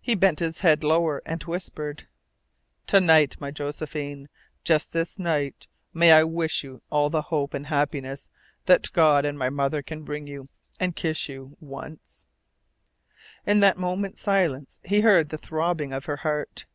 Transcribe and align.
He 0.00 0.16
bent 0.16 0.40
his 0.40 0.58
head 0.62 0.82
lower 0.82 1.22
and 1.24 1.40
whispered: 1.44 2.08
"To 2.88 3.00
night, 3.00 3.36
my 3.40 3.52
Josephine 3.52 4.28
just 4.64 4.90
this 4.92 5.20
night 5.20 5.68
may 5.94 6.10
I 6.10 6.24
wish 6.24 6.64
you 6.64 6.82
all 6.90 7.10
the 7.10 7.22
hope 7.22 7.54
and 7.54 7.68
happiness 7.68 8.28
that 8.64 8.92
God 8.92 9.24
and 9.24 9.38
my 9.38 9.50
Mother 9.50 9.80
can 9.80 10.02
bring 10.02 10.26
you, 10.26 10.48
and 10.80 10.96
kiss 10.96 11.28
you 11.28 11.56
once" 11.60 12.26
In 13.46 13.60
that 13.60 13.78
moment's 13.78 14.20
silence 14.20 14.80
he 14.84 15.02
heard 15.02 15.28
the 15.28 15.38
throbbing 15.38 15.92
of 15.92 16.06
her 16.06 16.16
heart. 16.16 16.66